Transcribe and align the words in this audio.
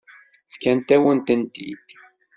Fkant-awen-tent-id. 0.51 1.87